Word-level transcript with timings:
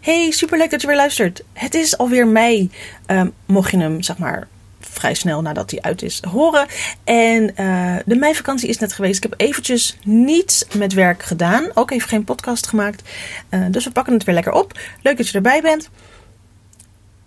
Hey, 0.00 0.30
superleuk 0.30 0.70
dat 0.70 0.80
je 0.80 0.86
weer 0.86 0.96
luistert. 0.96 1.42
Het 1.52 1.74
is 1.74 1.98
alweer 1.98 2.26
mei. 2.26 2.70
Ehm, 3.06 3.28
mocht 3.46 3.70
je 3.70 3.78
hem, 3.78 4.02
zeg 4.02 4.18
maar, 4.18 4.48
vrij 4.80 5.14
snel 5.14 5.42
nadat 5.42 5.70
hij 5.70 5.80
uit 5.80 6.02
is 6.02 6.22
horen. 6.22 6.66
En 7.04 7.42
uh, 7.60 7.96
de 8.06 8.16
meivakantie 8.16 8.68
is 8.68 8.78
net 8.78 8.92
geweest. 8.92 9.24
Ik 9.24 9.30
heb 9.30 9.40
eventjes 9.40 9.96
niets 10.04 10.64
met 10.76 10.92
werk 10.92 11.22
gedaan. 11.22 11.70
Ook 11.74 11.90
even 11.90 12.08
geen 12.08 12.24
podcast 12.24 12.66
gemaakt. 12.66 13.08
Uh, 13.50 13.66
dus 13.70 13.84
we 13.84 13.90
pakken 13.90 14.12
het 14.12 14.24
weer 14.24 14.34
lekker 14.34 14.52
op. 14.52 14.78
Leuk 15.02 15.16
dat 15.16 15.28
je 15.28 15.34
erbij 15.34 15.60
bent. 15.62 15.90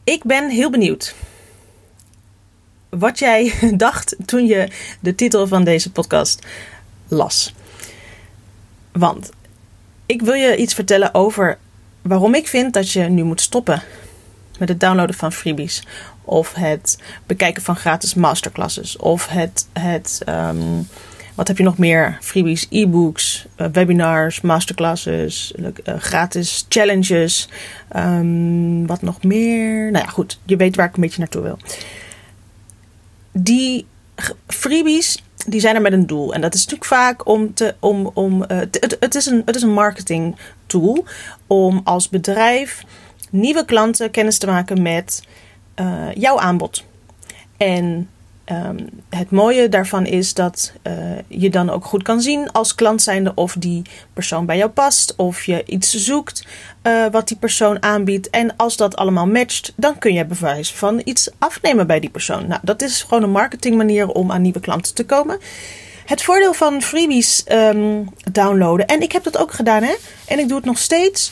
Ik 0.03 0.23
ben 0.23 0.49
heel 0.49 0.69
benieuwd. 0.69 1.15
Wat 2.89 3.19
jij 3.19 3.53
dacht 3.75 4.15
toen 4.25 4.45
je 4.45 4.67
de 4.99 5.15
titel 5.15 5.47
van 5.47 5.63
deze 5.63 5.91
podcast 5.91 6.45
las. 7.07 7.53
Want 8.91 9.29
ik 10.05 10.21
wil 10.21 10.33
je 10.33 10.55
iets 10.55 10.73
vertellen 10.73 11.13
over 11.13 11.57
waarom 12.03 12.35
ik 12.35 12.47
vind 12.47 12.73
dat 12.73 12.91
je 12.91 13.01
nu 13.01 13.23
moet 13.23 13.41
stoppen 13.41 13.81
met 14.59 14.69
het 14.69 14.79
downloaden 14.79 15.15
van 15.15 15.31
freebies. 15.31 15.83
Of 16.25 16.53
het 16.53 16.97
bekijken 17.25 17.63
van 17.63 17.75
gratis 17.75 18.13
masterclasses. 18.13 18.97
Of 18.97 19.27
het, 19.27 19.67
het 19.73 20.21
um, 20.29 20.87
wat 21.35 21.47
heb 21.47 21.57
je 21.57 21.63
nog 21.63 21.77
meer? 21.77 22.17
Freebies, 22.21 22.67
e-books, 22.69 23.45
uh, 23.57 23.67
webinars, 23.71 24.41
masterclasses, 24.41 25.53
uh, 25.55 25.67
gratis 25.97 26.65
challenges. 26.69 27.49
Um, 27.95 28.87
wat 28.87 29.01
nog 29.01 29.23
meer? 29.23 29.91
Nou 29.91 30.05
ja, 30.05 30.11
goed. 30.11 30.39
Je 30.45 30.55
weet 30.55 30.75
waar 30.75 30.87
ik 30.87 30.95
een 30.95 31.01
beetje 31.01 31.19
naartoe 31.19 31.41
wil. 31.41 31.57
Die 33.31 33.85
freebies 34.47 35.23
die 35.47 35.59
zijn 35.59 35.75
er 35.75 35.81
met 35.81 35.93
een 35.93 36.07
doel. 36.07 36.33
En 36.33 36.41
dat 36.41 36.53
is 36.53 36.59
natuurlijk 36.59 36.89
vaak 36.89 37.27
om 37.27 37.53
te. 37.53 37.75
Om, 37.79 38.11
om, 38.13 38.47
te, 38.47 38.77
het, 38.79 38.97
het, 38.99 39.15
is 39.15 39.25
een, 39.25 39.41
het 39.45 39.55
is 39.55 39.61
een 39.61 39.73
marketing 39.73 40.35
tool 40.65 41.05
om 41.47 41.81
als 41.83 42.09
bedrijf 42.09 42.83
nieuwe 43.29 43.65
klanten 43.65 44.11
kennis 44.11 44.37
te 44.37 44.47
maken 44.47 44.81
met 44.81 45.23
uh, 45.75 46.13
jouw 46.13 46.39
aanbod. 46.39 46.83
En 47.57 48.09
um, 48.51 48.89
het 49.09 49.31
mooie 49.31 49.69
daarvan 49.69 50.05
is 50.05 50.33
dat 50.33 50.73
uh, 50.87 50.93
je 51.27 51.49
dan 51.49 51.69
ook 51.69 51.85
goed 51.85 52.03
kan 52.03 52.21
zien 52.21 52.51
als 52.51 52.75
klant 52.75 53.01
zijnde 53.01 53.31
of 53.35 53.55
die 53.59 53.81
persoon 54.13 54.45
bij 54.45 54.57
jou 54.57 54.69
past, 54.69 55.15
of 55.15 55.43
je 55.43 55.63
iets 55.65 55.93
zoekt 55.93 56.45
uh, 56.83 57.05
wat 57.11 57.27
die 57.27 57.37
persoon 57.37 57.83
aanbiedt. 57.83 58.29
En 58.29 58.55
als 58.55 58.77
dat 58.77 58.95
allemaal 58.95 59.27
matcht, 59.27 59.73
dan 59.75 59.97
kun 59.97 60.13
je 60.13 60.25
bewijs 60.25 60.73
van 60.73 61.01
iets 61.03 61.29
afnemen 61.37 61.87
bij 61.87 61.99
die 61.99 62.09
persoon. 62.09 62.47
Nou, 62.47 62.61
dat 62.63 62.81
is 62.81 63.01
gewoon 63.01 63.23
een 63.23 63.31
marketingmanier 63.31 64.07
om 64.07 64.31
aan 64.31 64.41
nieuwe 64.41 64.59
klanten 64.59 64.93
te 64.93 65.05
komen. 65.05 65.39
Het 66.05 66.23
voordeel 66.23 66.53
van 66.53 66.81
freebies 66.81 67.43
um, 67.51 68.09
downloaden, 68.31 68.87
en 68.87 69.01
ik 69.01 69.11
heb 69.11 69.23
dat 69.23 69.37
ook 69.37 69.53
gedaan, 69.53 69.83
hè? 69.83 69.95
En 70.27 70.39
ik 70.39 70.47
doe 70.47 70.57
het 70.57 70.65
nog 70.65 70.77
steeds. 70.77 71.31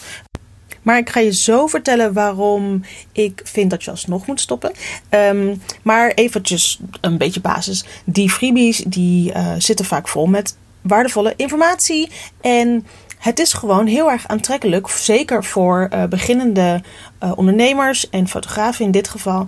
Maar 0.82 0.98
ik 0.98 1.10
ga 1.10 1.20
je 1.20 1.34
zo 1.34 1.68
vertellen 1.68 2.14
waarom 2.14 2.84
ik 3.12 3.42
vind 3.44 3.70
dat 3.70 3.84
je 3.84 3.92
alsnog 3.92 4.28
moet 4.28 4.42
stoppen. 4.42 4.72
Um, 5.10 5.62
maar 5.82 6.12
eventjes 6.12 6.80
een 7.02 7.18
beetje 7.18 7.42
basis. 7.42 7.86
Die 8.06 8.30
freebies 8.30 8.78
die 8.78 9.34
uh, 9.34 9.54
zitten 9.58 9.86
vaak 9.86 10.08
vol 10.08 10.26
met 10.26 10.58
waardevolle 10.82 11.34
informatie. 11.36 12.12
En 12.42 12.88
het 13.18 13.40
is 13.40 13.54
gewoon 13.54 13.88
heel 13.88 14.12
erg 14.12 14.28
aantrekkelijk, 14.28 14.90
zeker 14.90 15.44
voor 15.44 15.90
uh, 15.94 16.04
beginnende 16.04 16.84
uh, 17.24 17.32
ondernemers 17.36 18.10
en 18.10 18.28
fotografen 18.28 18.86
in 18.86 18.92
dit 18.92 19.08
geval, 19.08 19.48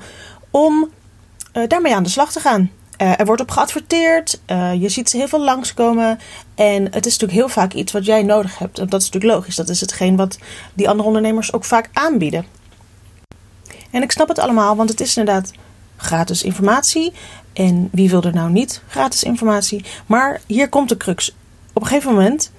om 0.51 0.89
daarmee 1.67 1.95
aan 1.95 2.03
de 2.03 2.09
slag 2.09 2.31
te 2.31 2.39
gaan. 2.39 2.71
Uh, 3.01 3.19
er 3.19 3.25
wordt 3.25 3.41
op 3.41 3.51
geadverteerd. 3.51 4.39
Uh, 4.47 4.73
je 4.81 4.89
ziet 4.89 5.09
ze 5.09 5.17
heel 5.17 5.27
veel 5.27 5.43
langskomen. 5.43 6.19
En 6.55 6.83
het 6.83 7.05
is 7.05 7.11
natuurlijk 7.11 7.31
heel 7.31 7.49
vaak 7.49 7.73
iets 7.73 7.91
wat 7.91 8.05
jij 8.05 8.23
nodig 8.23 8.57
hebt. 8.57 8.75
Dat 8.75 9.01
is 9.01 9.09
natuurlijk 9.09 9.33
logisch. 9.33 9.55
Dat 9.55 9.69
is 9.69 9.81
hetgeen 9.81 10.15
wat 10.15 10.37
die 10.73 10.89
andere 10.89 11.07
ondernemers 11.07 11.53
ook 11.53 11.65
vaak 11.65 11.89
aanbieden. 11.93 12.45
En 13.91 14.01
ik 14.01 14.11
snap 14.11 14.27
het 14.27 14.39
allemaal, 14.39 14.75
want 14.75 14.89
het 14.89 15.01
is 15.01 15.17
inderdaad 15.17 15.51
gratis 15.97 16.43
informatie. 16.43 17.13
En 17.53 17.89
wie 17.91 18.09
wil 18.09 18.23
er 18.23 18.33
nou 18.33 18.51
niet 18.51 18.81
gratis 18.87 19.23
informatie? 19.23 19.85
Maar 20.05 20.41
hier 20.47 20.69
komt 20.69 20.89
de 20.89 20.97
crux. 20.97 21.35
Op 21.73 21.81
een 21.81 21.87
gegeven 21.87 22.13
moment, 22.13 22.51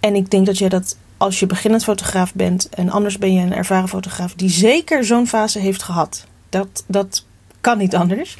en 0.00 0.14
ik 0.14 0.30
denk 0.30 0.46
dat 0.46 0.58
je 0.58 0.68
dat 0.68 0.96
als 1.16 1.40
je 1.40 1.46
beginnend 1.46 1.84
fotograaf 1.84 2.34
bent 2.34 2.68
en 2.68 2.90
anders 2.90 3.18
ben 3.18 3.34
je 3.34 3.40
een 3.40 3.54
ervaren 3.54 3.88
fotograaf 3.88 4.34
die 4.34 4.50
zeker 4.50 5.04
zo'n 5.04 5.26
fase 5.26 5.58
heeft 5.58 5.82
gehad. 5.82 6.26
Dat, 6.48 6.84
dat 6.86 7.24
kan 7.60 7.78
niet 7.78 7.94
anders 7.94 8.36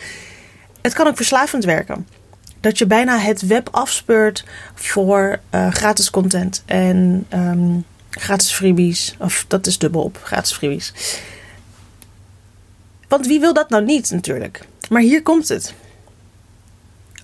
het 0.86 0.94
kan 0.94 1.06
ook 1.06 1.16
verslavend 1.16 1.64
werken. 1.64 2.08
Dat 2.60 2.78
je 2.78 2.86
bijna 2.86 3.18
het 3.18 3.46
web 3.46 3.68
afspeurt 3.70 4.44
voor 4.74 5.40
uh, 5.54 5.70
gratis 5.70 6.10
content 6.10 6.62
en 6.66 7.26
um, 7.34 7.84
gratis 8.10 8.52
freebies. 8.52 9.16
Of 9.18 9.44
dat 9.48 9.66
is 9.66 9.78
dubbel 9.78 10.02
op, 10.02 10.18
gratis 10.22 10.52
freebies. 10.52 10.92
Want 13.08 13.26
wie 13.26 13.40
wil 13.40 13.54
dat 13.54 13.70
nou 13.70 13.84
niet 13.84 14.10
natuurlijk? 14.10 14.60
Maar 14.88 15.02
hier 15.02 15.22
komt 15.22 15.48
het. 15.48 15.74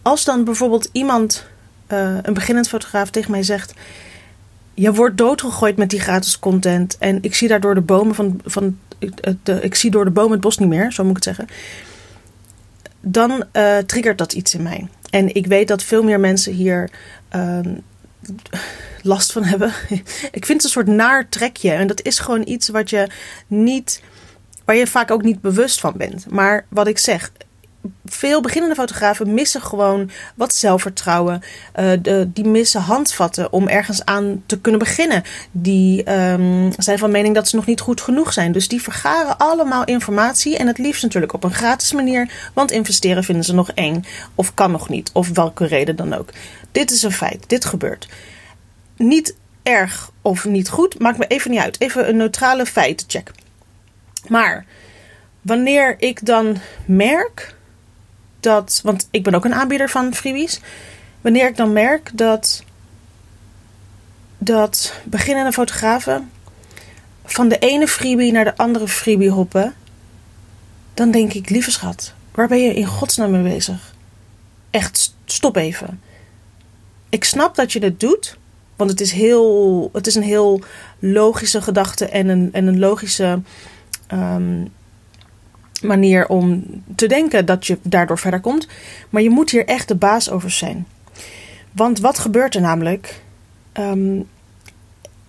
Als 0.02 0.24
dan 0.24 0.44
bijvoorbeeld 0.44 0.88
iemand, 0.92 1.46
uh, 1.88 2.16
een 2.22 2.34
beginnend 2.34 2.68
fotograaf, 2.68 3.10
tegen 3.10 3.30
mij 3.30 3.42
zegt: 3.42 3.74
Je 4.74 4.92
wordt 4.92 5.16
doodgegooid 5.16 5.76
met 5.76 5.90
die 5.90 6.00
gratis 6.00 6.38
content. 6.38 6.98
En 6.98 7.18
ik 7.22 7.34
zie 7.34 7.48
daardoor 7.48 7.74
de 7.74 7.80
bomen 7.80 8.14
van. 8.14 8.40
van 8.44 8.78
de, 9.42 9.60
ik 9.60 9.74
zie 9.74 9.90
door 9.90 10.04
de 10.04 10.10
bomen 10.10 10.32
het 10.32 10.40
bos 10.40 10.58
niet 10.58 10.68
meer, 10.68 10.92
zo 10.92 11.02
moet 11.02 11.16
ik 11.16 11.24
het 11.24 11.36
zeggen 11.36 11.48
dan 13.02 13.44
uh, 13.52 13.78
triggert 13.78 14.18
dat 14.18 14.32
iets 14.32 14.54
in 14.54 14.62
mij. 14.62 14.88
En 15.10 15.34
ik 15.34 15.46
weet 15.46 15.68
dat 15.68 15.82
veel 15.82 16.02
meer 16.02 16.20
mensen 16.20 16.52
hier 16.52 16.90
uh, 17.36 17.58
last 19.02 19.32
van 19.32 19.44
hebben. 19.44 19.72
ik 20.38 20.46
vind 20.46 20.48
het 20.48 20.64
een 20.64 20.70
soort 20.70 20.86
naar 20.86 21.28
trekje. 21.28 21.70
En 21.70 21.86
dat 21.86 22.02
is 22.02 22.18
gewoon 22.18 22.42
iets 22.48 22.68
wat 22.68 22.90
je 22.90 23.08
niet. 23.46 24.02
waar 24.64 24.76
je 24.76 24.86
vaak 24.86 25.10
ook 25.10 25.22
niet 25.22 25.40
bewust 25.40 25.80
van 25.80 25.94
bent. 25.96 26.30
Maar 26.30 26.66
wat 26.68 26.86
ik 26.86 26.98
zeg, 26.98 27.32
veel 28.04 28.40
beginnende 28.40 28.74
fotografen 28.74 29.34
missen 29.34 29.62
gewoon 29.62 30.10
wat 30.34 30.54
zelfvertrouwen. 30.54 31.42
Uh, 31.80 31.92
de, 32.02 32.30
die 32.32 32.44
missen 32.44 32.80
handvatten 32.80 33.52
om 33.52 33.68
ergens 33.68 34.04
aan 34.04 34.42
te 34.46 34.60
kunnen 34.60 34.80
beginnen. 34.80 35.22
Die 35.50 36.12
um, 36.12 36.72
zijn 36.76 36.98
van 36.98 37.10
mening 37.10 37.34
dat 37.34 37.48
ze 37.48 37.56
nog 37.56 37.66
niet 37.66 37.80
goed 37.80 38.00
genoeg 38.00 38.32
zijn. 38.32 38.52
Dus 38.52 38.68
die 38.68 38.82
vergaren 38.82 39.38
allemaal 39.38 39.84
informatie. 39.84 40.56
En 40.56 40.66
het 40.66 40.78
liefst 40.78 41.02
natuurlijk 41.02 41.32
op 41.32 41.44
een 41.44 41.54
gratis 41.54 41.92
manier. 41.92 42.50
Want 42.54 42.70
investeren 42.70 43.24
vinden 43.24 43.44
ze 43.44 43.54
nog 43.54 43.70
eng. 43.70 44.04
Of 44.34 44.54
kan 44.54 44.70
nog 44.70 44.88
niet. 44.88 45.10
Of 45.12 45.28
welke 45.28 45.66
reden 45.66 45.96
dan 45.96 46.14
ook. 46.14 46.28
Dit 46.72 46.90
is 46.90 47.02
een 47.02 47.12
feit. 47.12 47.48
Dit 47.48 47.64
gebeurt. 47.64 48.08
Niet 48.96 49.36
erg 49.62 50.10
of 50.22 50.44
niet 50.44 50.68
goed. 50.68 50.98
Maakt 50.98 51.18
me 51.18 51.26
even 51.26 51.50
niet 51.50 51.60
uit. 51.60 51.80
Even 51.80 52.08
een 52.08 52.16
neutrale 52.16 52.66
feitencheck. 52.66 53.30
Maar 54.28 54.64
wanneer 55.40 55.94
ik 55.98 56.26
dan 56.26 56.56
merk 56.86 57.54
dat, 58.42 58.80
want 58.84 59.08
ik 59.10 59.22
ben 59.22 59.34
ook 59.34 59.44
een 59.44 59.54
aanbieder 59.54 59.88
van 59.88 60.14
freebies. 60.14 60.60
Wanneer 61.20 61.48
ik 61.48 61.56
dan 61.56 61.72
merk 61.72 62.10
dat, 62.14 62.64
dat 64.38 64.94
beginnende 65.04 65.52
fotografen 65.52 66.30
van 67.24 67.48
de 67.48 67.58
ene 67.58 67.88
freebie 67.88 68.32
naar 68.32 68.44
de 68.44 68.56
andere 68.56 68.88
freebie 68.88 69.30
hoppen, 69.30 69.74
dan 70.94 71.10
denk 71.10 71.32
ik, 71.32 71.50
lieve 71.50 71.70
schat, 71.70 72.12
waar 72.34 72.48
ben 72.48 72.62
je 72.62 72.74
in 72.74 72.86
godsnaam 72.86 73.30
mee 73.30 73.52
bezig? 73.52 73.94
Echt, 74.70 75.14
stop 75.24 75.56
even. 75.56 76.00
Ik 77.08 77.24
snap 77.24 77.54
dat 77.54 77.72
je 77.72 77.78
het 77.78 78.00
doet, 78.00 78.36
want 78.76 78.90
het 78.90 79.00
is, 79.00 79.12
heel, 79.12 79.90
het 79.92 80.06
is 80.06 80.14
een 80.14 80.22
heel 80.22 80.62
logische 80.98 81.62
gedachte 81.62 82.08
en 82.08 82.28
een, 82.28 82.52
en 82.52 82.66
een 82.66 82.78
logische 82.78 83.40
um, 84.12 84.72
manier 85.82 86.28
om 86.28 86.64
te 86.94 87.06
denken 87.06 87.46
dat 87.46 87.66
je 87.66 87.78
daardoor 87.82 88.18
verder 88.18 88.40
komt. 88.40 88.68
Maar 89.10 89.22
je 89.22 89.30
moet 89.30 89.50
hier 89.50 89.66
echt 89.66 89.88
de 89.88 89.94
baas 89.94 90.30
over 90.30 90.50
zijn. 90.50 90.86
Want 91.72 91.98
wat 91.98 92.18
gebeurt 92.18 92.54
er 92.54 92.60
namelijk? 92.60 93.22
Um, 93.72 94.28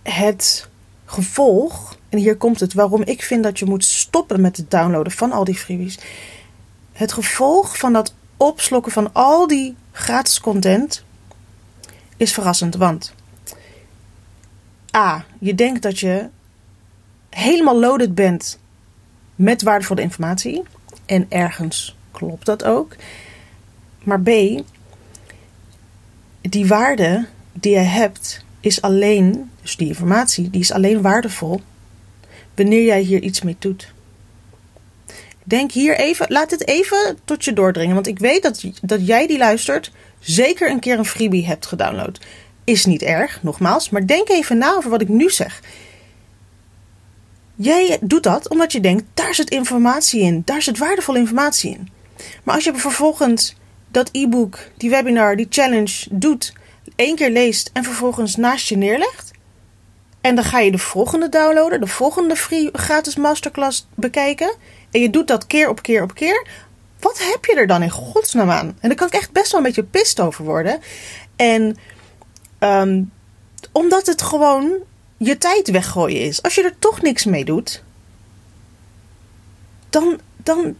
het 0.02 0.68
gevolg, 1.04 1.98
en 2.08 2.18
hier 2.18 2.36
komt 2.36 2.60
het 2.60 2.74
waarom 2.74 3.02
ik 3.02 3.22
vind 3.22 3.42
dat 3.42 3.58
je 3.58 3.64
moet 3.64 3.84
stoppen 3.84 4.40
met 4.40 4.56
het 4.56 4.70
downloaden 4.70 5.12
van 5.12 5.32
al 5.32 5.44
die 5.44 5.54
freebies. 5.54 5.98
Het 6.92 7.12
gevolg 7.12 7.78
van 7.78 7.92
dat 7.92 8.14
opslokken 8.36 8.92
van 8.92 9.12
al 9.12 9.46
die 9.46 9.76
gratis 9.92 10.40
content 10.40 11.04
is 12.16 12.32
verrassend. 12.32 12.74
Want 12.74 13.14
A, 14.96 15.24
je 15.38 15.54
denkt 15.54 15.82
dat 15.82 15.98
je 15.98 16.28
helemaal 17.30 17.80
loaded 17.80 18.14
bent 18.14 18.58
met 19.34 19.62
waardevolle 19.62 20.00
informatie. 20.00 20.62
En 21.06 21.26
ergens 21.28 21.96
klopt 22.10 22.46
dat 22.46 22.64
ook. 22.64 22.96
Maar 24.04 24.20
B, 24.20 24.28
die 26.40 26.66
waarde 26.66 27.26
die 27.52 27.72
je 27.72 27.78
hebt 27.78 28.44
is 28.60 28.82
alleen, 28.82 29.50
dus 29.62 29.76
die 29.76 29.88
informatie, 29.88 30.50
die 30.50 30.60
is 30.60 30.72
alleen 30.72 31.02
waardevol 31.02 31.60
wanneer 32.54 32.84
jij 32.84 33.00
hier 33.00 33.22
iets 33.22 33.42
mee 33.42 33.56
doet. 33.58 33.92
Denk 35.42 35.72
hier 35.72 35.96
even, 35.96 36.26
laat 36.28 36.50
het 36.50 36.66
even 36.66 37.18
tot 37.24 37.44
je 37.44 37.52
doordringen. 37.52 37.94
Want 37.94 38.06
ik 38.06 38.18
weet 38.18 38.42
dat, 38.42 38.64
dat 38.82 39.06
jij 39.06 39.26
die 39.26 39.38
luistert 39.38 39.92
zeker 40.18 40.70
een 40.70 40.80
keer 40.80 40.98
een 40.98 41.04
freebie 41.04 41.46
hebt 41.46 41.66
gedownload. 41.66 42.20
Is 42.64 42.84
niet 42.84 43.02
erg, 43.02 43.42
nogmaals, 43.42 43.90
maar 43.90 44.06
denk 44.06 44.28
even 44.28 44.58
na 44.58 44.74
over 44.74 44.90
wat 44.90 45.00
ik 45.00 45.08
nu 45.08 45.30
zeg. 45.30 45.60
Jij 47.54 47.98
doet 48.00 48.22
dat 48.22 48.48
omdat 48.48 48.72
je 48.72 48.80
denkt, 48.80 49.04
daar 49.14 49.34
zit 49.34 49.50
informatie 49.50 50.20
in, 50.20 50.42
daar 50.44 50.62
zit 50.62 50.78
waardevolle 50.78 51.18
informatie 51.18 51.70
in. 51.70 51.88
Maar 52.44 52.54
als 52.54 52.64
je 52.64 52.74
vervolgens 52.74 53.56
dat 53.88 54.08
e-book, 54.12 54.58
die 54.76 54.90
webinar, 54.90 55.36
die 55.36 55.46
challenge 55.50 56.06
doet, 56.10 56.52
één 56.96 57.16
keer 57.16 57.30
leest 57.30 57.70
en 57.72 57.84
vervolgens 57.84 58.36
naast 58.36 58.68
je 58.68 58.76
neerlegt, 58.76 59.30
en 60.20 60.34
dan 60.34 60.44
ga 60.44 60.58
je 60.58 60.70
de 60.70 60.78
volgende 60.78 61.28
downloaden, 61.28 61.80
de 61.80 61.86
volgende 61.86 62.36
free 62.36 62.68
gratis 62.72 63.16
masterclass 63.16 63.86
bekijken, 63.94 64.54
en 64.90 65.00
je 65.00 65.10
doet 65.10 65.28
dat 65.28 65.46
keer 65.46 65.68
op 65.68 65.82
keer 65.82 66.02
op 66.02 66.14
keer, 66.14 66.46
wat 67.00 67.18
heb 67.18 67.44
je 67.44 67.54
er 67.54 67.66
dan 67.66 67.82
in 67.82 67.90
godsnaam 67.90 68.50
aan? 68.50 68.66
En 68.80 68.88
daar 68.88 68.96
kan 68.96 69.06
ik 69.06 69.12
echt 69.12 69.32
best 69.32 69.50
wel 69.52 69.60
een 69.60 69.66
beetje 69.66 69.84
pist 69.84 70.20
over 70.20 70.44
worden. 70.44 70.80
En 71.36 71.76
ehm, 72.58 73.02
omdat 73.72 74.06
het 74.06 74.22
gewoon 74.22 74.72
je 75.24 75.38
tijd 75.38 75.70
weggooien 75.70 76.20
is. 76.20 76.42
Als 76.42 76.54
je 76.54 76.62
er 76.62 76.78
toch 76.78 77.02
niks 77.02 77.24
mee 77.24 77.44
doet, 77.44 77.82
dan, 79.90 80.20
dan 80.36 80.76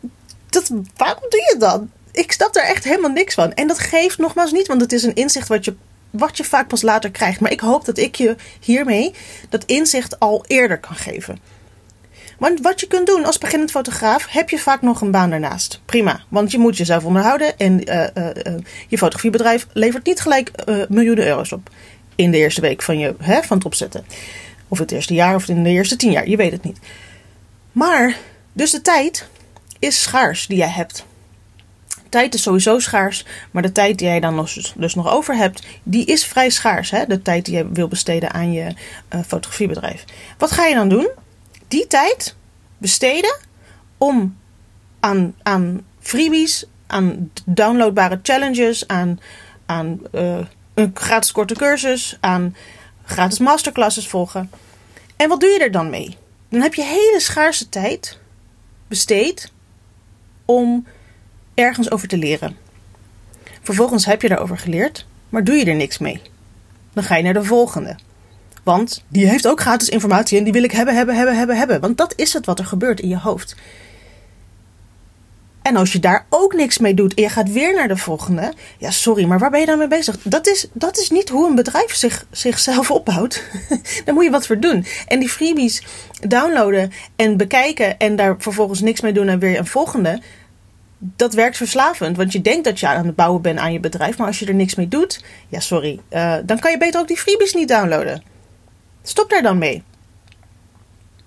dat, 0.49 0.70
waarom 0.96 1.25
doe 1.29 1.41
je 1.52 1.56
dat? 1.58 1.82
Ik 2.12 2.32
snap 2.32 2.56
er 2.56 2.64
echt 2.64 2.85
helemaal 2.85 3.11
niks 3.11 3.35
van. 3.35 3.52
En 3.52 3.67
dat 3.67 3.79
geeft 3.79 4.19
nogmaals 4.19 4.52
niet, 4.52 4.67
want 4.67 4.81
het 4.81 4.93
is 4.93 5.02
een 5.02 5.14
inzicht 5.14 5.49
wat 5.49 5.64
je, 5.64 5.75
wat 6.11 6.37
je 6.37 6.44
vaak 6.44 6.69
pas 6.69 6.82
later 6.82 7.11
krijgt. 7.11 7.41
Maar 7.41 7.50
ik 7.52 7.61
hoop 7.61 7.85
dat 7.85 7.99
ik 7.99 8.14
je 8.14 8.37
hiermee 8.61 9.14
dat 9.49 9.64
inzicht 9.64 10.20
al 10.20 10.44
eerder 10.46 10.79
kan 10.79 10.96
geven. 10.96 11.38
Want 12.38 12.61
wat 12.61 12.81
je 12.81 12.87
kunt 12.87 13.06
doen 13.06 13.25
als 13.25 13.38
beginnend 13.38 13.70
fotograaf, 13.70 14.26
heb 14.29 14.50
je 14.50 14.58
vaak 14.58 14.82
nog 14.82 15.00
een 15.00 15.11
baan 15.11 15.31
daarnaast. 15.31 15.81
Prima, 15.85 16.20
want 16.29 16.50
je 16.50 16.58
moet 16.58 16.76
jezelf 16.76 17.05
onderhouden 17.05 17.58
en 17.58 17.91
uh, 17.91 18.06
uh, 18.14 18.55
je 18.88 18.99
fotografiebedrijf 18.99 19.67
levert 19.73 20.06
niet 20.06 20.20
gelijk 20.20 20.50
miljoenen 20.88 21.26
euro's 21.26 21.52
op 21.52 21.70
in 22.14 22.31
de 22.31 22.38
eerste 22.38 22.61
week 22.61 22.82
van, 22.82 22.99
je, 22.99 23.14
hè, 23.19 23.43
van 23.43 23.56
het 23.56 23.66
opzetten. 23.66 24.06
Of 24.69 24.78
het 24.78 24.93
eerste 24.93 25.14
jaar 25.14 25.34
of 25.34 25.49
in 25.49 25.62
de 25.62 25.70
eerste 25.70 25.96
tien 25.96 26.11
jaar, 26.11 26.28
je 26.28 26.37
weet 26.37 26.52
het 26.52 26.64
niet. 26.64 26.78
Maar, 27.72 28.16
dus 28.52 28.70
de 28.70 28.82
tijd 28.82 29.28
is 29.78 30.02
schaars 30.02 30.46
die 30.46 30.56
jij 30.56 30.69
hebt. 30.69 31.05
Tijd 32.08 32.34
is 32.34 32.43
sowieso 32.43 32.78
schaars, 32.78 33.25
maar 33.50 33.62
de 33.62 33.72
tijd 33.72 33.99
die 33.99 34.06
jij 34.06 34.20
dan 34.20 34.37
dus, 34.37 34.72
dus 34.76 34.94
nog 34.94 35.08
over 35.08 35.37
hebt, 35.37 35.66
die 35.82 36.05
is 36.05 36.26
vrij 36.26 36.50
schaars. 36.50 36.90
Hè? 36.90 37.06
De 37.06 37.22
tijd 37.22 37.44
die 37.44 37.56
je 37.56 37.69
wil 37.69 37.88
besteden 37.88 38.32
aan 38.32 38.52
je 38.52 38.75
uh, 39.14 39.20
fotografiebedrijf. 39.26 40.05
Wat 40.38 40.50
ga 40.50 40.67
je 40.67 40.75
dan 40.75 40.88
doen? 40.88 41.08
Die 41.69 41.87
tijd 41.87 42.37
besteden 42.78 43.37
om 43.99 44.37
aan, 45.00 45.34
aan 45.43 45.81
freebies, 46.00 46.64
aan 46.87 47.31
downloadbare 47.44 48.19
challenges, 48.22 48.88
aan, 48.88 49.20
aan 49.67 50.00
uh, 50.12 50.38
een 50.75 50.91
gratis 50.94 51.32
korte 51.32 51.55
cursus, 51.55 52.17
aan 52.21 52.56
gratis 53.05 53.38
masterclasses 53.38 54.09
volgen. 54.09 54.50
En 55.17 55.29
wat 55.29 55.41
doe 55.41 55.50
je 55.50 55.59
er 55.59 55.71
dan 55.71 55.91
mee? 55.91 56.17
Dan 56.49 56.61
heb 56.61 56.75
je 56.75 56.82
hele 56.82 57.21
schaarse 57.21 57.69
tijd 57.69 58.19
besteed 58.88 59.53
om 60.44 60.87
ergens 61.55 61.91
over 61.91 62.09
te 62.09 62.17
leren. 62.17 62.56
Vervolgens 63.62 64.05
heb 64.05 64.23
je 64.23 64.29
daarover 64.29 64.59
geleerd, 64.59 65.06
maar 65.29 65.44
doe 65.44 65.55
je 65.55 65.65
er 65.65 65.75
niks 65.75 65.99
mee. 65.99 66.23
Dan 66.93 67.05
ga 67.05 67.17
je 67.17 67.23
naar 67.23 67.32
de 67.32 67.44
volgende. 67.44 67.97
Want 68.62 69.05
die 69.09 69.29
heeft 69.29 69.47
ook 69.47 69.61
gratis 69.61 69.88
informatie 69.88 70.38
en 70.38 70.44
die 70.44 70.53
wil 70.53 70.62
ik 70.62 70.73
hebben, 70.73 70.94
hebben, 70.94 71.17
hebben, 71.17 71.37
hebben, 71.37 71.56
hebben. 71.56 71.81
Want 71.81 71.97
dat 71.97 72.12
is 72.17 72.32
het 72.32 72.47
wat 72.47 72.59
er 72.59 72.65
gebeurt 72.65 73.00
in 73.00 73.09
je 73.09 73.19
hoofd. 73.19 73.56
En 75.64 75.76
als 75.76 75.93
je 75.93 75.99
daar 75.99 76.26
ook 76.28 76.55
niks 76.55 76.78
mee 76.78 76.94
doet 76.94 77.14
en 77.14 77.22
je 77.22 77.28
gaat 77.28 77.52
weer 77.52 77.75
naar 77.75 77.88
de 77.88 77.96
volgende. 77.96 78.52
Ja, 78.78 78.90
sorry, 78.90 79.25
maar 79.25 79.38
waar 79.38 79.50
ben 79.50 79.61
je 79.61 79.66
dan 79.66 79.78
mee 79.78 79.88
bezig? 79.88 80.19
Dat 80.22 80.46
is, 80.46 80.69
dat 80.72 80.99
is 80.99 81.11
niet 81.11 81.28
hoe 81.28 81.49
een 81.49 81.55
bedrijf 81.55 81.94
zich, 81.94 82.26
zichzelf 82.31 82.90
opbouwt. 82.90 83.43
daar 84.05 84.14
moet 84.14 84.25
je 84.25 84.31
wat 84.31 84.46
voor 84.46 84.61
doen. 84.61 84.87
En 85.06 85.19
die 85.19 85.28
freebies 85.28 85.82
downloaden 86.28 86.93
en 87.16 87.37
bekijken 87.37 87.99
en 87.99 88.16
daar 88.16 88.34
vervolgens 88.38 88.81
niks 88.81 89.00
mee 89.00 89.12
doen 89.12 89.28
en 89.28 89.38
weer 89.38 89.58
een 89.58 89.66
volgende. 89.66 90.20
Dat 90.99 91.34
werkt 91.34 91.56
verslavend, 91.56 92.17
want 92.17 92.32
je 92.32 92.40
denkt 92.40 92.64
dat 92.64 92.81
je 92.81 92.87
aan 92.87 93.06
het 93.06 93.17
bouwen 93.17 93.43
bent 93.43 93.58
aan 93.58 93.72
je 93.72 93.81
bedrijf, 93.81 94.19
maar 94.19 94.26
als 94.26 94.38
je 94.38 94.46
er 94.46 94.55
niks 94.55 94.75
mee 94.75 94.88
doet, 94.88 95.25
ja, 95.49 95.60
sorry, 95.60 96.00
uh, 96.10 96.37
dan 96.44 96.58
kan 96.58 96.70
je 96.70 96.78
beter 96.78 97.00
ook 97.00 97.08
die 97.08 97.17
freebies 97.17 97.55
niet 97.55 97.69
downloaden. 97.69 98.22
Stop 99.02 99.31
daar 99.31 99.43
dan 99.43 99.58
mee. 99.58 99.82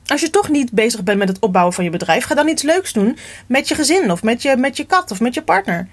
Als 0.08 0.22
je 0.22 0.30
toch 0.30 0.50
niet 0.50 0.72
bezig 0.72 1.04
bent 1.04 1.18
met 1.18 1.28
het 1.28 1.40
opbouwen 1.40 1.74
van 1.74 1.84
je 1.84 1.90
bedrijf, 1.90 2.26
ga 2.26 2.36
dan 2.36 2.48
iets 2.48 2.64
leuks 2.64 2.94
doen 2.94 3.18
met 3.48 3.68
je 3.68 3.76
gezin 3.76 4.12
of 4.12 4.24
met 4.24 4.42
je, 4.42 4.58
met 4.58 4.78
je 4.78 4.86
kat 4.86 5.12
of 5.12 5.20
met 5.20 5.34
je 5.34 5.42
partner. 5.42 5.88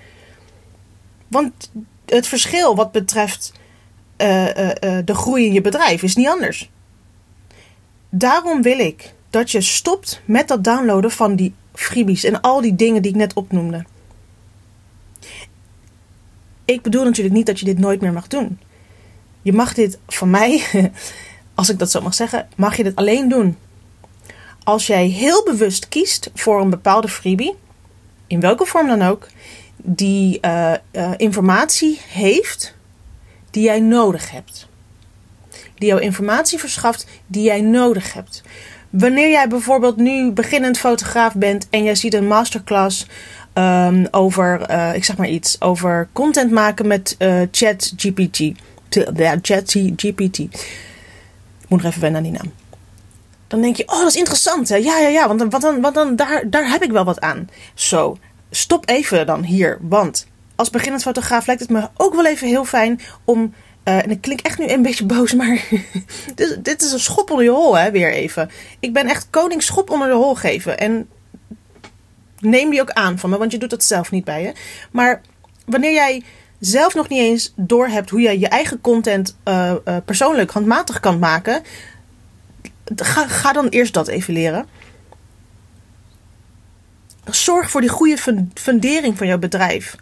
Want 1.29 1.71
het 2.07 2.27
verschil 2.27 2.77
wat 2.77 2.93
betreft 2.93 3.53
uh, 4.19 4.45
uh, 4.45 4.69
uh, 4.69 4.99
de 5.05 5.15
groei 5.15 5.47
in 5.47 5.53
je 5.53 5.61
bedrijf 5.61 6.03
is 6.03 6.15
niet 6.17 6.29
anders. 6.29 6.71
Daarom 8.09 8.63
wil 8.63 8.79
ik 8.79 9.15
dat 9.31 9.51
je 9.51 9.61
stopt 9.61 10.21
met 10.25 10.49
dat 10.49 10.65
downloaden 10.65 11.11
van 11.11 11.37
die 11.37 11.55
freebies 11.73 12.25
en 12.25 12.41
al 12.41 12.61
die 12.61 12.75
dingen 12.75 13.03
die 13.03 13.11
ik 13.11 13.17
net 13.17 13.35
opnoemde. 13.35 13.85
Ik 16.65 16.83
bedoel 16.83 17.05
natuurlijk 17.05 17.35
niet 17.35 17.47
dat 17.47 17.59
je 17.59 17.65
dit 17.65 17.79
nooit 17.79 18.01
meer 18.01 18.13
mag 18.13 18.29
doen. 18.29 18.59
Je 19.43 19.53
mag 19.53 19.75
dit 19.75 19.99
van 20.07 20.31
mij, 20.31 20.63
als 21.55 21.69
ik 21.69 21.79
dat 21.79 21.91
zo 21.91 22.01
mag 22.01 22.15
zeggen, 22.15 22.49
mag 22.57 22.77
je 22.77 22.83
dit 22.83 22.97
alleen 22.97 23.29
doen 23.29 23.57
als 24.65 24.87
jij 24.87 25.07
heel 25.07 25.45
bewust 25.45 25.89
kiest 25.89 26.31
voor 26.35 26.61
een 26.61 26.71
bepaalde 26.71 27.09
freebie, 27.09 27.55
in 28.27 28.41
welke 28.41 28.65
vorm 28.65 28.87
dan 28.87 29.03
ook, 29.03 29.27
die 29.77 30.39
uh, 30.41 30.73
uh, 30.93 31.11
informatie 31.17 32.01
heeft 32.09 32.75
die 33.51 33.63
jij 33.63 33.81
nodig 33.81 34.31
hebt. 34.31 34.69
Die 35.75 35.89
jou 35.89 36.01
informatie 36.01 36.59
verschaft 36.59 37.07
die 37.27 37.43
jij 37.43 37.61
nodig 37.61 38.13
hebt. 38.13 38.43
Wanneer 38.91 39.31
jij 39.31 39.49
bijvoorbeeld 39.49 39.97
nu 39.97 40.31
beginnend 40.31 40.79
fotograaf 40.79 41.35
bent 41.35 41.67
en 41.71 41.85
jij 41.85 41.95
ziet 41.95 42.15
een 42.15 42.27
masterclass 42.27 43.07
um, 43.55 44.07
over, 44.11 44.71
uh, 44.71 44.95
ik 44.95 45.05
zeg 45.05 45.17
maar 45.17 45.29
iets, 45.29 45.61
over 45.61 46.09
content 46.13 46.51
maken 46.51 46.87
met 46.87 47.17
ChatGPT. 47.51 48.39
Ja, 49.17 49.39
ChatGPT. 49.43 50.39
Ik 50.39 51.69
moet 51.69 51.83
nog 51.83 51.91
even 51.91 52.01
wennen 52.01 52.25
aan 52.25 52.31
die 52.31 52.41
naam 52.41 52.64
dan 53.55 53.63
denk 53.63 53.77
je, 53.77 53.89
oh, 53.89 53.99
dat 53.99 54.09
is 54.09 54.17
interessant. 54.17 54.69
Hè? 54.69 54.77
Ja, 54.77 54.99
ja, 54.99 55.09
ja, 55.09 55.29
want, 55.29 55.41
want, 55.41 55.63
dan, 55.63 55.81
want 55.81 55.95
dan, 55.95 56.17
daar, 56.17 56.51
daar 56.51 56.69
heb 56.69 56.83
ik 56.83 56.91
wel 56.91 57.05
wat 57.05 57.21
aan. 57.21 57.49
Zo, 57.75 58.17
stop 58.51 58.89
even 58.89 59.27
dan 59.27 59.43
hier. 59.43 59.79
Want 59.81 60.27
als 60.57 60.71
beginnend 60.71 61.03
fotograaf 61.03 61.47
lijkt 61.47 61.63
het 61.63 61.71
me 61.71 61.89
ook 61.97 62.15
wel 62.15 62.27
even 62.27 62.49
heel 62.49 62.65
fijn 62.65 63.01
om. 63.25 63.55
Uh, 63.85 63.97
en 63.97 64.11
ik 64.11 64.21
klink 64.21 64.41
echt 64.41 64.59
nu 64.59 64.69
een 64.69 64.83
beetje 64.83 65.05
boos, 65.05 65.35
maar 65.41 65.65
dit, 66.35 66.65
dit, 66.65 66.83
is 66.83 66.93
een 66.93 67.01
schop 67.01 67.31
onder 67.31 67.45
je 67.45 67.51
hol, 67.51 67.79
hè, 67.79 67.91
weer 67.91 68.13
even. 68.13 68.51
Ik 68.81 68.93
ben 68.93 69.07
echt 69.07 69.27
koning 69.31 69.63
schop 69.63 69.91
onder 69.91 70.09
de 70.09 70.15
hol 70.15 70.35
geven. 70.35 70.79
En 70.79 71.09
neem 72.41 72.71
die 72.71 72.81
ook 72.81 72.91
aan 72.91 73.19
van 73.19 73.31
me, 73.31 73.39
want 73.39 73.53
je 73.53 73.59
doet 73.59 73.71
dat 73.71 73.85
zelf 73.85 74.11
niet 74.11 74.25
bij 74.25 74.43
je. 74.43 74.53
Maar 74.91 75.21
wanneer 75.67 75.93
jij 75.93 76.23
zelf 76.59 76.95
nog 76.95 77.09
niet 77.09 77.21
eens 77.21 77.53
doorhebt 77.57 78.11
hoe 78.11 78.21
jij 78.21 78.39
je 78.39 78.49
eigen 78.49 78.81
content 78.81 79.37
uh, 79.45 79.73
uh, 79.85 79.97
persoonlijk 80.05 80.51
handmatig 80.51 81.01
kan 81.01 81.19
maken, 81.19 81.63
Ga, 82.97 83.53
dan 83.53 83.69
eerst 83.69 83.95
dat 83.95 84.09
even 84.09 84.35
leren. 84.35 84.67
Zorg 87.25 87.71
voor 87.71 87.81
die 87.81 87.91
goede 87.91 88.47
fundering 88.55 89.19
van 89.19 89.27
jouw 89.27 89.39
bedrijf. 89.39 89.97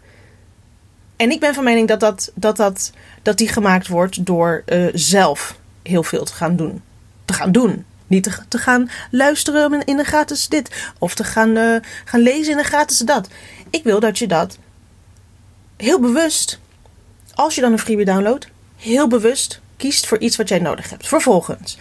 En 1.15 1.31
ik 1.31 1.39
ben 1.39 1.53
van 1.53 1.63
mening 1.63 1.87
dat, 1.87 1.99
dat, 1.99 2.31
dat, 2.35 2.57
dat, 2.57 2.91
dat 3.21 3.37
die 3.37 3.47
gemaakt 3.47 3.87
wordt 3.87 4.25
door 4.25 4.63
uh, 4.65 4.89
zelf 4.93 5.59
heel 5.83 6.03
veel 6.03 6.23
te 6.23 6.33
gaan 6.33 6.55
doen. 6.55 6.81
Te 7.25 7.33
gaan 7.33 7.51
doen. 7.51 7.85
Niet 8.07 8.23
te, 8.23 8.31
te 8.47 8.57
gaan 8.57 8.89
luisteren 9.11 9.85
in 9.85 9.97
de 9.97 10.03
gratis 10.03 10.47
dit. 10.47 10.91
Of 10.99 11.15
te 11.15 11.23
gaan, 11.23 11.57
uh, 11.57 11.77
gaan 12.05 12.21
lezen 12.21 12.51
in 12.51 12.57
de 12.57 12.63
gratis 12.63 12.97
dat. 12.97 13.27
Ik 13.69 13.83
wil 13.83 13.99
dat 13.99 14.17
je 14.17 14.27
dat 14.27 14.57
heel 15.77 15.99
bewust, 15.99 16.59
als 17.33 17.55
je 17.55 17.61
dan 17.61 17.71
een 17.71 17.79
freebie 17.79 18.05
downloadt, 18.05 18.47
heel 18.77 19.07
bewust 19.07 19.61
kiest 19.77 20.07
voor 20.07 20.17
iets 20.17 20.35
wat 20.35 20.49
jij 20.49 20.59
nodig 20.59 20.89
hebt. 20.89 21.07
Vervolgens 21.07 21.77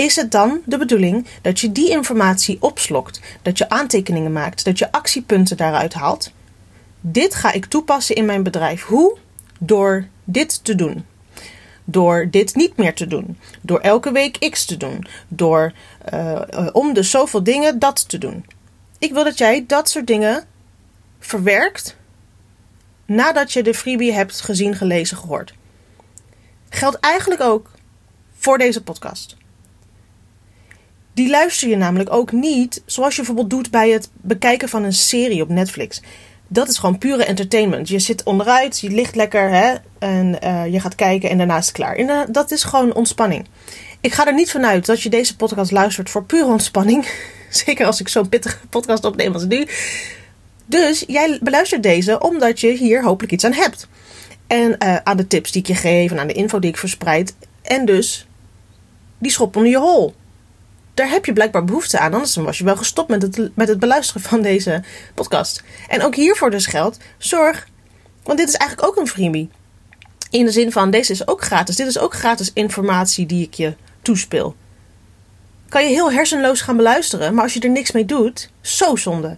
is 0.00 0.16
het 0.16 0.30
dan 0.30 0.60
de 0.64 0.78
bedoeling 0.78 1.26
dat 1.42 1.60
je 1.60 1.72
die 1.72 1.90
informatie 1.90 2.56
opslokt, 2.60 3.20
dat 3.42 3.58
je 3.58 3.68
aantekeningen 3.68 4.32
maakt, 4.32 4.64
dat 4.64 4.78
je 4.78 4.92
actiepunten 4.92 5.56
daaruit 5.56 5.92
haalt? 5.92 6.30
Dit 7.00 7.34
ga 7.34 7.52
ik 7.52 7.64
toepassen 7.64 8.14
in 8.14 8.24
mijn 8.24 8.42
bedrijf. 8.42 8.82
Hoe? 8.82 9.18
Door 9.58 10.06
dit 10.24 10.64
te 10.64 10.74
doen. 10.74 11.04
Door 11.84 12.28
dit 12.30 12.54
niet 12.54 12.76
meer 12.76 12.94
te 12.94 13.06
doen. 13.06 13.38
Door 13.60 13.80
elke 13.80 14.12
week 14.12 14.50
X 14.50 14.64
te 14.64 14.76
doen. 14.76 15.06
Door 15.28 15.72
uh, 16.12 16.40
om 16.72 16.94
de 16.94 17.02
zoveel 17.02 17.42
dingen 17.42 17.78
dat 17.78 18.08
te 18.08 18.18
doen. 18.18 18.46
Ik 18.98 19.12
wil 19.12 19.24
dat 19.24 19.38
jij 19.38 19.64
dat 19.66 19.88
soort 19.88 20.06
dingen 20.06 20.44
verwerkt 21.18 21.96
nadat 23.06 23.52
je 23.52 23.62
de 23.62 23.74
freebie 23.74 24.12
hebt 24.12 24.40
gezien, 24.40 24.74
gelezen, 24.74 25.16
gehoord. 25.16 25.54
Geldt 26.68 26.98
eigenlijk 27.00 27.40
ook 27.40 27.70
voor 28.32 28.58
deze 28.58 28.82
podcast 28.82 29.38
die 31.14 31.30
luister 31.30 31.68
je 31.68 31.76
namelijk 31.76 32.12
ook 32.12 32.32
niet 32.32 32.82
zoals 32.86 33.10
je 33.16 33.22
bijvoorbeeld 33.22 33.50
doet 33.50 33.70
bij 33.70 33.90
het 33.90 34.08
bekijken 34.12 34.68
van 34.68 34.84
een 34.84 34.92
serie 34.92 35.42
op 35.42 35.48
Netflix. 35.48 36.02
Dat 36.48 36.68
is 36.68 36.78
gewoon 36.78 36.98
pure 36.98 37.24
entertainment. 37.24 37.88
Je 37.88 37.98
zit 37.98 38.22
onderuit, 38.22 38.80
je 38.80 38.90
ligt 38.90 39.14
lekker 39.14 39.50
hè, 39.50 39.74
en 39.98 40.38
uh, 40.44 40.72
je 40.72 40.80
gaat 40.80 40.94
kijken 40.94 41.30
en 41.30 41.38
daarna 41.38 41.58
is 41.58 41.66
het 41.66 41.74
klaar. 41.74 41.96
En 41.96 42.08
uh, 42.08 42.20
dat 42.28 42.50
is 42.50 42.64
gewoon 42.64 42.94
ontspanning. 42.94 43.46
Ik 44.00 44.12
ga 44.12 44.26
er 44.26 44.34
niet 44.34 44.50
vanuit 44.50 44.86
dat 44.86 45.02
je 45.02 45.08
deze 45.08 45.36
podcast 45.36 45.70
luistert 45.70 46.10
voor 46.10 46.24
pure 46.24 46.46
ontspanning. 46.46 47.08
Zeker 47.64 47.86
als 47.86 48.00
ik 48.00 48.08
zo'n 48.08 48.28
pittige 48.28 48.66
podcast 48.70 49.04
opneem 49.04 49.32
als 49.32 49.44
nu. 49.44 49.66
Dus 50.66 51.04
jij 51.06 51.38
beluistert 51.42 51.82
deze 51.82 52.20
omdat 52.20 52.60
je 52.60 52.70
hier 52.70 53.04
hopelijk 53.04 53.32
iets 53.32 53.44
aan 53.44 53.52
hebt. 53.52 53.88
En 54.46 54.76
uh, 54.78 54.96
aan 54.96 55.16
de 55.16 55.26
tips 55.26 55.52
die 55.52 55.60
ik 55.60 55.68
je 55.68 55.74
geef 55.74 56.10
en 56.10 56.18
aan 56.18 56.26
de 56.26 56.32
info 56.32 56.58
die 56.58 56.70
ik 56.70 56.76
verspreid. 56.76 57.34
En 57.62 57.84
dus 57.84 58.26
die 59.18 59.30
schop 59.30 59.56
onder 59.56 59.70
je 59.70 59.78
hol. 59.78 60.14
Daar 61.00 61.10
heb 61.10 61.24
je 61.24 61.32
blijkbaar 61.32 61.64
behoefte 61.64 61.98
aan. 61.98 62.12
Anders 62.12 62.36
was 62.36 62.58
je 62.58 62.64
wel 62.64 62.76
gestopt 62.76 63.08
met 63.08 63.22
het, 63.22 63.56
met 63.56 63.68
het 63.68 63.78
beluisteren 63.78 64.22
van 64.22 64.42
deze 64.42 64.82
podcast. 65.14 65.62
En 65.88 66.02
ook 66.02 66.14
hiervoor 66.14 66.50
dus 66.50 66.66
geldt. 66.66 66.98
Zorg. 67.18 67.68
Want 68.22 68.38
dit 68.38 68.48
is 68.48 68.54
eigenlijk 68.54 68.90
ook 68.90 68.96
een 68.96 69.08
freebie. 69.08 69.50
In 70.30 70.44
de 70.44 70.50
zin 70.50 70.72
van, 70.72 70.90
deze 70.90 71.12
is 71.12 71.28
ook 71.28 71.42
gratis. 71.42 71.76
Dit 71.76 71.86
is 71.86 71.98
ook 71.98 72.14
gratis 72.14 72.52
informatie 72.52 73.26
die 73.26 73.44
ik 73.44 73.54
je 73.54 73.74
toespeel. 74.02 74.56
Kan 75.68 75.82
je 75.82 75.88
heel 75.88 76.12
hersenloos 76.12 76.60
gaan 76.60 76.76
beluisteren. 76.76 77.34
Maar 77.34 77.42
als 77.42 77.54
je 77.54 77.60
er 77.60 77.70
niks 77.70 77.90
mee 77.90 78.04
doet, 78.04 78.50
zo 78.60 78.96
zonde. 78.96 79.36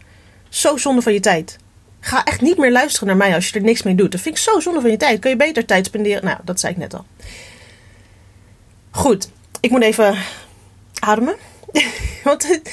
Zo 0.48 0.76
zonde 0.76 1.02
van 1.02 1.12
je 1.12 1.20
tijd. 1.20 1.56
Ga 2.00 2.24
echt 2.24 2.40
niet 2.40 2.58
meer 2.58 2.72
luisteren 2.72 3.08
naar 3.08 3.16
mij 3.16 3.34
als 3.34 3.48
je 3.48 3.58
er 3.58 3.64
niks 3.64 3.82
mee 3.82 3.94
doet. 3.94 4.12
Dat 4.12 4.20
vind 4.20 4.36
ik 4.36 4.42
zo 4.42 4.60
zonde 4.60 4.80
van 4.80 4.90
je 4.90 4.96
tijd. 4.96 5.18
Kun 5.18 5.30
je 5.30 5.36
beter 5.36 5.66
tijd 5.66 5.86
spenderen? 5.86 6.24
Nou, 6.24 6.38
dat 6.44 6.60
zei 6.60 6.72
ik 6.72 6.78
net 6.78 6.94
al. 6.94 7.04
Goed, 8.90 9.28
ik 9.60 9.70
moet 9.70 9.82
even 9.82 10.18
ademen. 11.00 11.50
Want 12.24 12.48
het, 12.48 12.70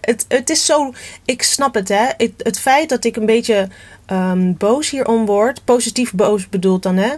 het, 0.00 0.24
het, 0.28 0.50
is 0.50 0.66
zo. 0.66 0.92
Ik 1.24 1.42
snap 1.42 1.74
het, 1.74 1.88
hè? 1.88 2.06
Het, 2.16 2.32
het 2.36 2.58
feit 2.58 2.88
dat 2.88 3.04
ik 3.04 3.16
een 3.16 3.26
beetje 3.26 3.68
um, 4.06 4.56
boos 4.56 4.90
hierom 4.90 5.26
word, 5.26 5.64
positief 5.64 6.12
boos 6.12 6.48
bedoeld 6.48 6.82
dan, 6.82 6.96
hè? 6.96 7.12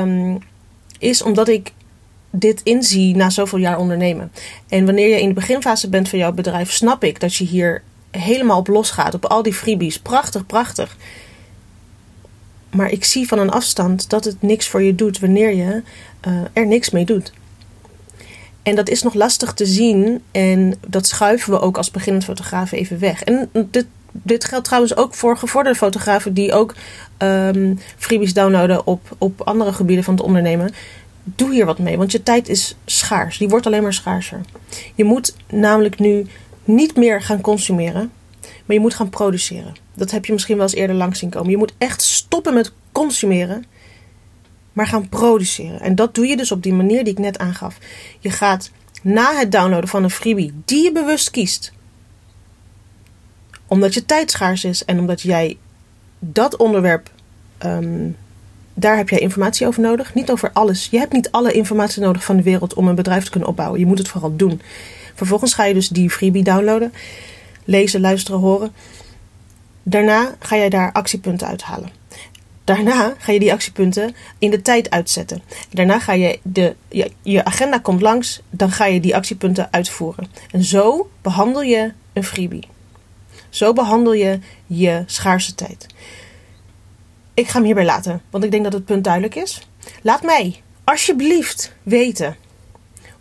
Um, 0.00 0.38
is 0.98 1.22
omdat 1.22 1.48
ik 1.48 1.72
dit 2.30 2.60
inzie 2.62 3.16
na 3.16 3.30
zoveel 3.30 3.58
jaar 3.58 3.78
ondernemen. 3.78 4.32
En 4.68 4.84
wanneer 4.84 5.08
je 5.08 5.20
in 5.20 5.28
de 5.28 5.34
beginfase 5.34 5.88
bent 5.88 6.08
van 6.08 6.18
jouw 6.18 6.32
bedrijf, 6.32 6.72
snap 6.72 7.04
ik 7.04 7.20
dat 7.20 7.34
je 7.34 7.44
hier 7.44 7.82
helemaal 8.10 8.58
op 8.58 8.68
losgaat. 8.68 9.14
Op 9.14 9.24
al 9.24 9.42
die 9.42 9.54
freebies. 9.54 9.98
Prachtig, 9.98 10.46
prachtig. 10.46 10.96
Maar 12.70 12.90
ik 12.90 13.04
zie 13.04 13.28
van 13.28 13.38
een 13.38 13.50
afstand 13.50 14.10
dat 14.10 14.24
het 14.24 14.42
niks 14.42 14.68
voor 14.68 14.82
je 14.82 14.94
doet 14.94 15.18
wanneer 15.18 15.54
je 15.54 15.82
uh, 16.28 16.40
er 16.52 16.66
niks 16.66 16.90
mee 16.90 17.04
doet. 17.04 17.32
En 18.62 18.74
dat 18.74 18.88
is 18.88 19.02
nog 19.02 19.14
lastig 19.14 19.52
te 19.52 19.66
zien. 19.66 20.22
En 20.30 20.74
dat 20.86 21.06
schuiven 21.06 21.52
we 21.52 21.60
ook 21.60 21.76
als 21.76 21.90
beginnend 21.90 22.24
fotograaf 22.24 22.72
even 22.72 22.98
weg. 22.98 23.22
En 23.22 23.50
dit, 23.52 23.86
dit 24.12 24.44
geldt 24.44 24.64
trouwens 24.64 24.96
ook 24.96 25.14
voor 25.14 25.36
gevorderde 25.36 25.78
fotografen 25.78 26.34
die 26.34 26.52
ook 26.52 26.74
um, 27.18 27.78
freebies 27.96 28.34
downloaden 28.34 28.86
op, 28.86 29.16
op 29.18 29.40
andere 29.40 29.72
gebieden 29.72 30.04
van 30.04 30.14
het 30.14 30.22
ondernemen. 30.22 30.74
Doe 31.24 31.52
hier 31.52 31.66
wat 31.66 31.78
mee, 31.78 31.96
want 31.96 32.12
je 32.12 32.22
tijd 32.22 32.48
is 32.48 32.76
schaars. 32.84 33.38
Die 33.38 33.48
wordt 33.48 33.66
alleen 33.66 33.82
maar 33.82 33.94
schaarser. 33.94 34.40
Je 34.94 35.04
moet 35.04 35.34
namelijk 35.50 35.98
nu 35.98 36.26
niet 36.64 36.96
meer 36.96 37.22
gaan 37.22 37.40
consumeren, 37.40 38.10
maar 38.40 38.76
je 38.76 38.80
moet 38.80 38.94
gaan 38.94 39.08
produceren. 39.08 39.74
Dat 39.94 40.10
heb 40.10 40.24
je 40.24 40.32
misschien 40.32 40.56
wel 40.56 40.64
eens 40.64 40.74
eerder 40.74 40.96
langs 40.96 41.18
zien 41.18 41.30
komen. 41.30 41.50
Je 41.50 41.56
moet 41.56 41.72
echt 41.78 42.02
stoppen 42.02 42.54
met 42.54 42.72
consumeren, 42.92 43.64
maar 44.78 44.86
gaan 44.86 45.08
produceren. 45.08 45.80
En 45.80 45.94
dat 45.94 46.14
doe 46.14 46.26
je 46.26 46.36
dus 46.36 46.52
op 46.52 46.62
die 46.62 46.72
manier 46.72 47.04
die 47.04 47.12
ik 47.12 47.18
net 47.18 47.38
aangaf. 47.38 47.78
Je 48.18 48.30
gaat 48.30 48.70
na 49.02 49.36
het 49.36 49.52
downloaden 49.52 49.88
van 49.88 50.02
een 50.02 50.10
freebie 50.10 50.52
die 50.64 50.82
je 50.82 50.92
bewust 50.92 51.30
kiest, 51.30 51.72
omdat 53.66 53.94
je 53.94 54.04
tijd 54.04 54.30
schaars 54.30 54.64
is 54.64 54.84
en 54.84 54.98
omdat 54.98 55.20
jij 55.20 55.56
dat 56.18 56.56
onderwerp, 56.56 57.10
um, 57.64 58.16
daar 58.74 58.96
heb 58.96 59.08
jij 59.08 59.18
informatie 59.18 59.66
over 59.66 59.82
nodig. 59.82 60.14
Niet 60.14 60.30
over 60.30 60.50
alles. 60.52 60.88
Je 60.90 60.98
hebt 60.98 61.12
niet 61.12 61.30
alle 61.30 61.52
informatie 61.52 62.02
nodig 62.02 62.24
van 62.24 62.36
de 62.36 62.42
wereld 62.42 62.74
om 62.74 62.88
een 62.88 62.94
bedrijf 62.94 63.24
te 63.24 63.30
kunnen 63.30 63.48
opbouwen. 63.48 63.80
Je 63.80 63.86
moet 63.86 63.98
het 63.98 64.08
vooral 64.08 64.36
doen. 64.36 64.60
Vervolgens 65.14 65.54
ga 65.54 65.64
je 65.64 65.74
dus 65.74 65.88
die 65.88 66.10
freebie 66.10 66.42
downloaden, 66.42 66.92
lezen, 67.64 68.00
luisteren, 68.00 68.40
horen. 68.40 68.72
Daarna 69.82 70.34
ga 70.38 70.56
je 70.56 70.70
daar 70.70 70.92
actiepunten 70.92 71.46
uithalen. 71.46 71.90
Daarna 72.68 73.14
ga 73.18 73.32
je 73.32 73.38
die 73.38 73.52
actiepunten 73.52 74.14
in 74.38 74.50
de 74.50 74.62
tijd 74.62 74.90
uitzetten. 74.90 75.42
Daarna 75.70 75.98
ga 75.98 76.12
je 76.12 76.38
de, 76.42 76.74
je, 76.88 77.10
je 77.22 77.44
agenda 77.44 77.78
komt 77.78 78.00
langs, 78.00 78.40
dan 78.50 78.70
ga 78.70 78.84
je 78.84 79.00
die 79.00 79.16
actiepunten 79.16 79.68
uitvoeren. 79.72 80.28
En 80.50 80.64
zo 80.64 81.10
behandel 81.22 81.62
je 81.62 81.92
een 82.12 82.24
freebie. 82.24 82.68
Zo 83.48 83.72
behandel 83.72 84.12
je 84.12 84.38
je 84.66 85.02
schaarse 85.06 85.54
tijd. 85.54 85.86
Ik 87.34 87.48
ga 87.48 87.54
hem 87.54 87.64
hierbij 87.64 87.84
laten, 87.84 88.22
want 88.30 88.44
ik 88.44 88.50
denk 88.50 88.64
dat 88.64 88.72
het 88.72 88.84
punt 88.84 89.04
duidelijk 89.04 89.34
is. 89.34 89.66
Laat 90.02 90.22
mij 90.22 90.62
alsjeblieft 90.84 91.72
weten 91.82 92.36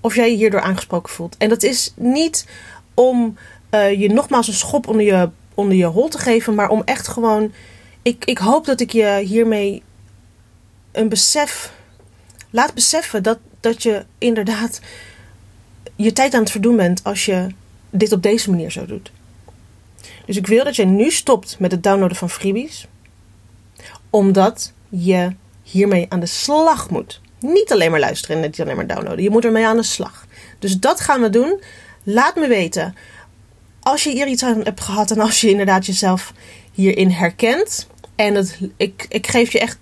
of 0.02 0.16
jij 0.16 0.30
je 0.30 0.38
hierdoor 0.38 0.62
aangesproken 0.62 1.14
voelt. 1.14 1.38
En 1.38 1.50
dat 1.50 1.64
is 1.64 1.94
niet 1.96 2.48
om 2.94 3.38
uh, 3.72 4.00
je 4.00 4.10
nogmaals 4.10 4.48
een 4.48 4.54
schop 4.54 4.88
onder 4.88 5.06
je, 5.06 5.30
onder 5.54 5.78
je 5.78 5.86
hol 5.86 6.08
te 6.08 6.18
geven, 6.18 6.56
maar 6.56 6.70
om 6.70 6.82
echt 6.86 7.08
gewoon. 7.08 7.52
Ik, 8.08 8.26
ik 8.26 8.38
hoop 8.38 8.66
dat 8.66 8.80
ik 8.80 8.92
je 8.92 9.22
hiermee 9.26 9.84
een 10.92 11.10
besef 11.10 11.74
laat 12.50 12.74
beseffen 12.74 13.24
dat, 13.24 13.40
dat 13.60 13.84
je 13.84 14.06
inderdaad 14.18 14.80
je 15.96 16.14
tijd 16.14 16.34
aan 16.34 16.40
het 16.40 16.52
verdoen 16.52 16.76
bent 16.76 17.04
als 17.04 17.26
je 17.26 17.48
dit 17.90 18.12
op 18.12 18.24
deze 18.24 18.50
manier 18.50 18.72
zo 18.72 18.86
doet. 18.86 19.12
Dus 20.26 20.38
ik 20.38 20.48
wil 20.48 20.64
dat 20.64 20.76
je 20.76 20.86
nu 20.86 21.12
stopt 21.12 21.60
met 21.60 21.72
het 21.72 21.84
downloaden 21.84 22.18
van 22.18 22.30
freebies, 22.30 22.88
omdat 24.10 24.74
je 24.90 25.36
hiermee 25.64 26.06
aan 26.10 26.20
de 26.20 26.26
slag 26.26 26.90
moet. 26.90 27.22
Niet 27.40 27.72
alleen 27.72 27.92
maar 27.92 28.00
luisteren 28.00 28.36
en 28.36 28.42
niet 28.42 28.62
alleen 28.62 28.76
maar 28.76 28.88
downloaden. 28.88 29.24
Je 29.24 29.30
moet 29.30 29.46
ermee 29.46 29.66
aan 29.66 29.78
de 29.78 29.84
slag. 29.84 30.26
Dus 30.60 30.80
dat 30.80 31.00
gaan 31.00 31.22
we 31.22 31.30
doen. 31.30 31.62
Laat 32.04 32.36
me 32.36 32.48
weten. 32.48 32.96
Als 33.82 34.04
je 34.04 34.10
hier 34.10 34.28
iets 34.28 34.44
aan 34.44 34.64
hebt 34.64 34.82
gehad 34.82 35.12
en 35.12 35.20
als 35.20 35.42
je 35.42 35.50
inderdaad 35.50 35.86
jezelf 35.86 36.34
hierin 36.78 37.12
herkent. 37.12 37.88
En 38.18 38.48
ik, 38.78 39.06
ik 39.10 39.28
geef 39.28 39.52
je 39.52 39.60
echt 39.60 39.78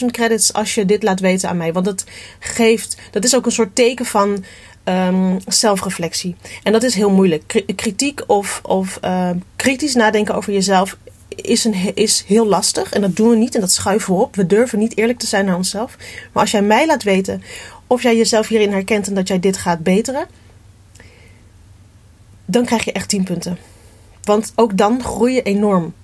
10.000 0.00 0.06
credits 0.06 0.52
als 0.52 0.74
je 0.74 0.84
dit 0.84 1.02
laat 1.02 1.20
weten 1.20 1.48
aan 1.48 1.56
mij. 1.56 1.72
Want 1.72 1.84
dat 1.84 2.04
geeft, 2.38 2.96
dat 3.10 3.24
is 3.24 3.36
ook 3.36 3.46
een 3.46 3.52
soort 3.52 3.74
teken 3.74 4.04
van 4.04 4.44
um, 4.84 5.38
zelfreflectie. 5.46 6.36
En 6.62 6.72
dat 6.72 6.82
is 6.82 6.94
heel 6.94 7.10
moeilijk. 7.10 7.62
Kritiek 7.76 8.22
of, 8.26 8.60
of 8.62 8.98
uh, 9.04 9.30
kritisch 9.56 9.94
nadenken 9.94 10.34
over 10.34 10.52
jezelf 10.52 10.96
is, 11.28 11.64
een, 11.64 11.94
is 11.94 12.24
heel 12.26 12.46
lastig. 12.46 12.92
En 12.92 13.00
dat 13.00 13.16
doen 13.16 13.30
we 13.30 13.36
niet 13.36 13.54
en 13.54 13.60
dat 13.60 13.72
schuiven 13.72 14.14
we 14.14 14.20
op. 14.20 14.36
We 14.36 14.46
durven 14.46 14.78
niet 14.78 14.96
eerlijk 14.96 15.18
te 15.18 15.26
zijn 15.26 15.44
naar 15.44 15.56
onszelf. 15.56 15.96
Maar 16.32 16.42
als 16.42 16.50
jij 16.50 16.62
mij 16.62 16.86
laat 16.86 17.02
weten 17.02 17.42
of 17.86 18.02
jij 18.02 18.16
jezelf 18.16 18.48
hierin 18.48 18.72
herkent 18.72 19.08
en 19.08 19.14
dat 19.14 19.28
jij 19.28 19.40
dit 19.40 19.56
gaat 19.56 19.82
beteren, 19.82 20.26
dan 22.44 22.64
krijg 22.64 22.84
je 22.84 22.92
echt 22.92 23.08
10 23.08 23.24
punten. 23.24 23.58
Want 24.22 24.52
ook 24.54 24.76
dan 24.76 25.02
groei 25.02 25.34
je 25.34 25.42
enorm 25.42 25.94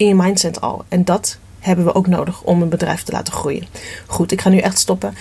in 0.00 0.06
je 0.06 0.14
mindset 0.14 0.60
al. 0.60 0.84
En 0.88 1.04
dat 1.04 1.38
hebben 1.58 1.84
we 1.84 1.94
ook 1.94 2.06
nodig 2.06 2.42
om 2.42 2.62
een 2.62 2.68
bedrijf 2.68 3.02
te 3.02 3.12
laten 3.12 3.32
groeien. 3.32 3.66
Goed, 4.06 4.32
ik 4.32 4.40
ga 4.40 4.48
nu 4.48 4.58
echt 4.58 4.78
stoppen. 4.78 5.14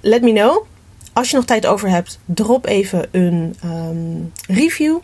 Let 0.00 0.22
me 0.22 0.32
know. 0.32 0.64
Als 1.12 1.30
je 1.30 1.36
nog 1.36 1.44
tijd 1.44 1.66
over 1.66 1.88
hebt, 1.88 2.18
drop 2.24 2.66
even 2.66 3.08
een 3.10 3.56
um, 3.64 4.32
review 4.46 4.98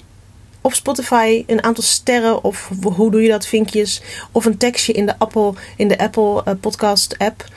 op 0.60 0.74
Spotify 0.74 1.44
een 1.46 1.62
aantal 1.62 1.84
sterren 1.84 2.44
of 2.44 2.70
hoe 2.82 3.10
doe 3.10 3.22
je 3.22 3.28
dat, 3.28 3.46
vinkjes. 3.46 4.02
Of 4.32 4.44
een 4.44 4.56
tekstje 4.56 4.92
in 4.92 5.06
de 5.06 5.18
Apple, 5.18 5.52
in 5.76 5.88
de 5.88 5.98
Apple 5.98 6.42
uh, 6.48 6.54
podcast 6.60 7.18
app. 7.18 7.48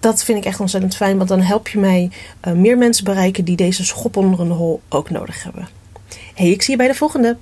Dat 0.00 0.24
vind 0.24 0.38
ik 0.38 0.44
echt 0.44 0.60
ontzettend 0.60 0.96
fijn, 0.96 1.16
want 1.16 1.28
dan 1.28 1.40
help 1.40 1.68
je 1.68 1.78
mij 1.78 2.10
uh, 2.44 2.52
meer 2.52 2.78
mensen 2.78 3.04
bereiken 3.04 3.44
die 3.44 3.56
deze 3.56 3.84
schop 3.84 4.16
onder 4.16 4.40
een 4.40 4.50
hol 4.50 4.80
ook 4.88 5.10
nodig 5.10 5.42
hebben. 5.42 5.68
Hey, 6.34 6.50
ik 6.50 6.62
zie 6.62 6.70
je 6.70 6.78
bij 6.78 6.88
de 6.88 6.94
volgende. 6.94 7.36